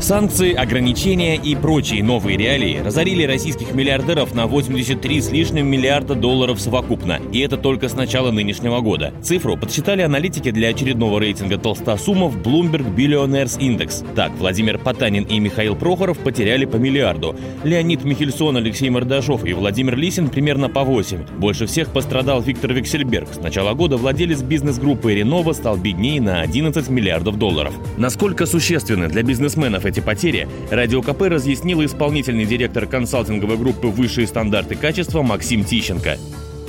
Санкции, 0.00 0.54
ограничения 0.54 1.36
и 1.36 1.54
прочие 1.54 2.02
новые 2.02 2.38
реалии 2.38 2.78
разорили 2.78 3.24
российских 3.24 3.74
миллиардеров 3.74 4.34
на 4.34 4.46
83 4.46 5.20
с 5.20 5.30
лишним 5.30 5.66
миллиарда 5.66 6.14
долларов 6.14 6.58
совокупно. 6.58 7.20
И 7.32 7.40
это 7.40 7.58
только 7.58 7.88
с 7.90 7.94
начала 7.94 8.30
нынешнего 8.30 8.80
года. 8.80 9.12
Цифру 9.22 9.58
подсчитали 9.58 10.00
аналитики 10.00 10.50
для 10.50 10.68
очередного 10.68 11.20
рейтинга 11.20 11.58
толстосумов 11.58 12.34
Bloomberg 12.38 12.94
Billionaires 12.94 13.58
Index. 13.58 14.04
Так, 14.14 14.32
Владимир 14.38 14.78
Потанин 14.78 15.24
и 15.24 15.38
Михаил 15.38 15.76
Прохоров 15.76 16.18
потеряли 16.18 16.64
по 16.64 16.76
миллиарду. 16.76 17.36
Леонид 17.62 18.02
Михельсон, 18.02 18.56
Алексей 18.56 18.88
Мордашов 18.88 19.44
и 19.44 19.52
Владимир 19.52 19.96
Лисин 19.96 20.30
примерно 20.30 20.70
по 20.70 20.82
8. 20.82 21.26
Больше 21.38 21.66
всех 21.66 21.92
пострадал 21.92 22.40
Виктор 22.40 22.72
Виксельберг. 22.72 23.34
С 23.34 23.36
начала 23.38 23.74
года 23.74 23.98
владелец 23.98 24.40
бизнес-группы 24.40 25.14
Ренова 25.14 25.52
стал 25.52 25.76
беднее 25.76 26.22
на 26.22 26.40
11 26.40 26.88
миллиардов 26.88 27.38
долларов. 27.38 27.74
Насколько 27.98 28.46
существенны 28.46 29.08
для 29.08 29.22
бизнесменов 29.22 29.84
эти 29.90 30.00
потери, 30.00 30.48
Радио 30.70 31.02
КП 31.02 31.22
разъяснил 31.22 31.84
исполнительный 31.84 32.46
директор 32.46 32.86
консалтинговой 32.86 33.58
группы 33.58 33.88
«Высшие 33.88 34.26
стандарты 34.26 34.76
качества» 34.76 35.22
Максим 35.22 35.64
Тищенко. 35.64 36.16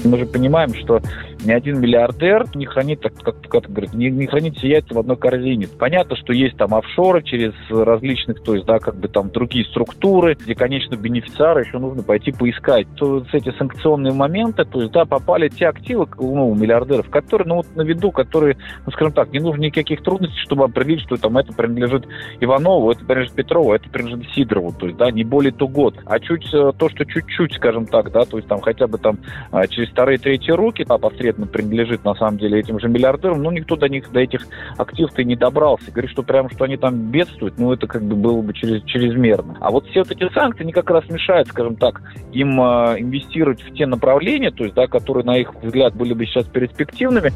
Мы 0.04 0.18
же 0.18 0.26
понимаем, 0.26 0.74
что 0.74 1.02
ни 1.44 1.52
один 1.52 1.80
миллиардер 1.80 2.46
не 2.56 2.66
хранит, 2.66 3.02
так 3.02 3.14
как, 3.16 3.42
как 3.42 3.64
говорит, 3.70 3.94
не, 3.94 4.10
не 4.10 4.28
хранит 4.28 4.58
яйца 4.58 4.94
в 4.94 5.00
одной 5.00 5.18
корзине. 5.18 5.68
Понятно, 5.68 6.16
что 6.16 6.34
есть 6.34 6.58
там 6.58 6.74
офшоры 6.74 7.24
через 7.24 7.54
различных, 7.70 8.42
то 8.44 8.54
есть, 8.54 8.66
да, 8.66 8.80
как 8.80 8.96
бы 8.96 9.08
там 9.08 9.30
другие 9.32 9.66
структуры, 9.66 10.36
где, 10.40 10.56
конечно, 10.56 10.96
бенефициары 10.96 11.64
еще 11.64 11.80
нужно 11.80 12.04
пойти 12.04 12.32
поискать. 12.32 12.88
То 12.96 13.20
есть 13.20 13.34
эти 13.34 13.56
санкционные 13.58 14.14
моменты, 14.14 14.66
то 14.66 14.82
есть, 14.82 14.94
да, 14.94 15.06
попали 15.06 15.50
те 15.50 15.68
активы, 15.68 16.08
ну, 16.20 16.54
миллиардеров, 16.54 17.10
которые, 17.10 17.48
ну, 17.48 17.56
вот 17.58 17.76
на 17.76 17.82
виду, 17.82 18.12
которые, 18.12 18.58
ну, 18.86 18.92
скажем 18.92 19.14
так, 19.14 19.32
не 19.32 19.40
нужно 19.40 19.62
никаких 19.64 20.02
трудностей, 20.04 20.40
чтобы 20.40 20.66
определить, 20.66 21.02
что 21.02 21.18
там 21.18 21.38
это 21.38 21.54
принадлежит 21.54 22.08
Иванову, 22.40 22.92
это 22.92 23.04
принадлежит 23.06 23.36
Петрову, 23.36 23.74
это 23.74 23.90
принадлежит 23.90 24.34
Сидорову, 24.34 24.74
то 24.78 24.86
есть, 24.88 24.98
да, 24.98 25.12
не 25.12 25.24
более 25.24 25.52
то 25.52 25.68
год. 25.68 25.96
А 26.06 26.20
чуть, 26.20 26.46
э, 26.54 26.72
то, 26.78 26.90
что 26.90 27.06
чуть-чуть, 27.06 27.54
скажем 27.54 27.86
так, 27.86 28.12
да, 28.12 28.26
то 28.26 28.38
есть 28.38 28.48
там 28.48 28.62
хотя 28.62 28.88
бы 28.88 28.98
там 28.98 29.18
а, 29.52 29.68
через 29.68 29.91
вторые, 29.92 30.18
третьи 30.18 30.52
руки, 30.52 30.86
а 30.88 30.98
посредственно 30.98 31.48
принадлежит 31.48 32.04
на 32.04 32.16
самом 32.16 32.38
деле 32.38 32.60
этим 32.60 32.80
же 32.80 32.88
миллиардерам, 32.88 33.42
ну, 33.42 33.52
никто 33.52 33.76
до 33.76 33.88
них, 33.90 34.12
до 34.12 34.20
этих 34.20 34.48
активов-то 34.78 35.22
и 35.22 35.26
не 35.26 35.36
добрался. 35.36 35.92
Говорит, 35.92 36.12
что 36.12 36.24
прямо, 36.24 36.50
что 36.50 36.66
они 36.66 36.78
там 36.78 37.12
бедствуют, 37.12 37.58
ну, 37.58 37.72
это 37.72 37.88
как 37.88 38.04
бы 38.04 38.16
было 38.16 38.42
бы 38.42 38.54
через, 38.54 38.84
чрезмерно. 38.84 39.58
А 39.60 39.72
вот 39.72 39.88
все 39.88 40.00
вот 40.00 40.12
эти 40.12 40.32
санкции, 40.34 40.64
они 40.64 40.72
как 40.72 40.90
раз 40.90 41.08
мешают, 41.10 41.48
скажем 41.50 41.76
так, 41.76 42.02
им 42.32 42.60
э, 42.60 43.00
инвестировать 43.00 43.62
в 43.62 43.74
те 43.74 43.86
направления, 43.86 44.52
то 44.52 44.64
есть, 44.64 44.76
да, 44.76 44.88
которые, 44.88 45.26
на 45.26 45.38
их 45.38 45.54
взгляд, 45.62 45.96
были 45.96 46.14
бы 46.14 46.26
сейчас 46.26 46.46
перспективными, 46.46 47.32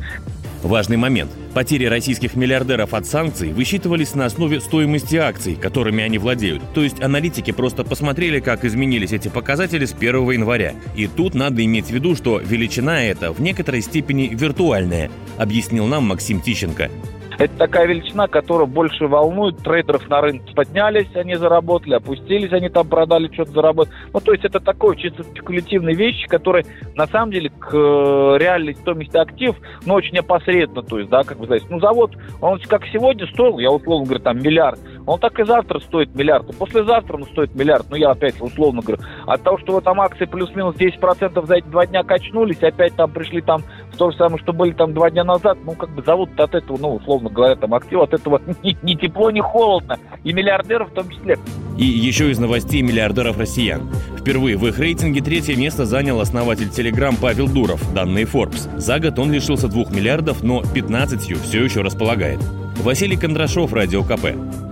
Важный 0.66 0.97
момент. 0.97 1.30
Потери 1.53 1.85
российских 1.85 2.35
миллиардеров 2.35 2.95
от 2.95 3.05
санкций 3.05 3.53
высчитывались 3.53 4.16
на 4.16 4.25
основе 4.25 4.59
стоимости 4.59 5.16
акций, 5.16 5.53
которыми 5.55 6.03
они 6.03 6.17
владеют. 6.17 6.63
То 6.73 6.81
есть 6.81 7.03
аналитики 7.03 7.52
просто 7.52 7.83
посмотрели, 7.83 8.39
как 8.39 8.66
изменились 8.66 9.11
эти 9.11 9.27
показатели 9.27 9.85
с 9.85 9.94
1 9.94 10.31
января. 10.31 10.73
И 10.95 11.05
тут 11.05 11.35
надо 11.35 11.63
иметь 11.63 11.85
в 11.85 11.91
виду, 11.91 12.16
что 12.16 12.39
величина 12.39 13.03
эта 13.03 13.31
в 13.31 13.39
некоторой 13.41 13.81
степени 13.81 14.31
виртуальная, 14.33 15.11
объяснил 15.38 15.85
нам 15.85 16.05
Максим 16.05 16.41
Тищенко. 16.41 16.89
Это 17.38 17.58
такая 17.58 17.88
величина, 17.88 18.28
которая 18.28 18.67
больше 18.67 19.08
волнует. 19.08 19.58
Трейдеров 19.58 20.08
на 20.09 20.22
рынке 20.22 20.53
поднялись, 20.53 21.14
они 21.16 21.36
заработали, 21.36 21.95
опустились, 21.95 22.52
они 22.53 22.69
там 22.69 22.88
продали, 22.88 23.31
что-то 23.33 23.52
заработали. 23.52 23.95
Ну, 24.14 24.19
то 24.19 24.31
есть 24.31 24.45
это 24.45 24.59
такой 24.59 24.97
чисто 24.97 25.23
спекулятивные 25.23 25.95
вещи, 25.95 26.28
которые 26.28 26.66
на 26.95 27.08
самом 27.08 27.31
деле 27.31 27.50
к 27.50 27.73
э, 27.73 28.38
реальной 28.39 28.75
стоимости 28.75 29.17
актив, 29.17 29.56
ну, 29.86 29.95
очень 29.95 30.17
опосредованно. 30.17 30.83
То 30.83 31.00
есть, 31.00 31.09
да, 31.09 31.23
как 31.23 31.38
бы 31.38 31.45
сказать, 31.45 31.63
ну, 31.69 31.80
завод, 31.80 32.16
он 32.41 32.59
как 32.67 32.86
сегодня 32.88 33.28
стоил, 33.28 33.59
я 33.59 33.72
условно 33.72 34.06
говорю, 34.06 34.23
там, 34.23 34.38
миллиард, 34.38 34.80
он 35.06 35.19
так 35.19 35.39
и 35.39 35.44
завтра 35.44 35.80
стоит 35.80 36.16
миллиард, 36.16 36.50
и 36.50 36.53
послезавтра 36.53 37.16
он 37.16 37.23
стоит 37.25 37.53
миллиард, 37.56 37.85
ну, 37.90 37.96
я 37.96 38.12
опять 38.12 38.40
условно 38.41 38.81
говорю. 38.81 39.02
От 39.25 39.44
того, 39.44 39.57
что 39.57 39.73
вот 39.73 39.84
там 39.84 40.00
акции 40.00 40.25
плюс-минус 40.25 40.75
10% 40.75 41.46
за 41.46 41.56
эти 41.56 41.67
два 41.67 41.85
дня 41.85 42.03
качнулись, 42.03 42.62
опять 42.63 42.96
там 42.96 43.12
пришли 43.12 43.41
там 43.41 43.62
то 43.95 44.11
же 44.11 44.17
самое, 44.17 44.41
что 44.41 44.53
были 44.53 44.72
там 44.72 44.94
два 44.94 45.09
дня 45.09 45.23
назад, 45.23 45.57
ну, 45.66 45.73
как 45.73 45.89
бы 45.89 46.03
завод 46.03 46.29
от 46.38 46.53
этого, 46.53 46.78
ну, 46.78 46.95
условно 46.95 47.29
говоря, 47.29 47.56
там 47.56 47.73
актив 47.73 48.00
от 48.00 48.13
этого 48.13 48.41
ни, 48.63 48.78
ни 48.83 48.95
тепло, 48.95 49.31
ни 49.31 49.41
холодно. 49.41 49.97
И 50.23 50.33
миллиардеров 50.33 50.89
в 50.89 50.94
том 50.94 51.09
числе. 51.09 51.38
И 51.78 51.85
еще 51.85 52.31
из 52.31 52.39
новостей 52.39 52.81
миллиардеров 52.81 53.38
россиян. 53.38 53.89
Впервые 54.17 54.57
в 54.57 54.66
их 54.67 54.79
рейтинге 54.79 55.22
третье 55.22 55.55
место 55.55 55.85
занял 55.85 56.19
основатель 56.19 56.69
Telegram 56.69 57.16
Павел 57.19 57.47
Дуров, 57.47 57.94
данные 57.94 58.25
Forbes. 58.25 58.79
За 58.79 59.00
год 59.00 59.19
он 59.19 59.31
лишился 59.31 59.67
двух 59.67 59.91
миллиардов, 59.91 60.44
но 60.44 60.63
15 60.63 61.38
все 61.41 61.63
еще 61.63 61.81
располагает. 61.81 62.39
Василий 62.78 63.17
Кондрашов, 63.17 63.73
Радио 63.73 64.03
КП. 64.03 64.65